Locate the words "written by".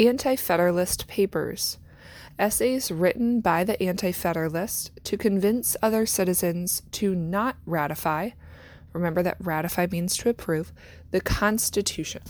2.90-3.64